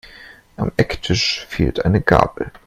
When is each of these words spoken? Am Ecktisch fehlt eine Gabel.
Am 0.55 0.71
Ecktisch 0.77 1.45
fehlt 1.47 1.85
eine 1.85 2.01
Gabel. 2.01 2.51